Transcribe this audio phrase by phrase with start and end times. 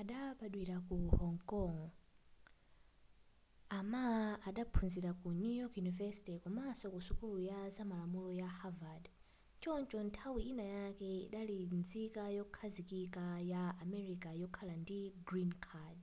[0.00, 1.78] adabadwira ku hong kong
[3.78, 4.06] a ma
[4.48, 9.04] adaphunzira ku new york university komanso ku sukulu ya zamalamulo ya harvard
[9.62, 16.02] choncho nthawi ina yake adali nzika yokhazikika ya america yokhala ndi green card